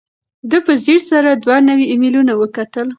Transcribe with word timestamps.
ده 0.49 0.57
په 0.65 0.73
ځیر 0.83 1.01
سره 1.11 1.29
دوه 1.43 1.57
نوي 1.69 1.85
ایمیلونه 1.91 2.33
وکتل. 2.41 2.87